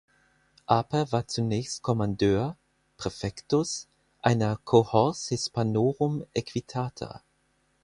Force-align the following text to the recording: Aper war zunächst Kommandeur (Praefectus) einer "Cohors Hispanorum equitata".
Aper 0.65 1.11
war 1.11 1.27
zunächst 1.27 1.83
Kommandeur 1.83 2.57
(Praefectus) 2.97 3.87
einer 4.23 4.57
"Cohors 4.65 5.27
Hispanorum 5.27 6.25
equitata". 6.33 7.21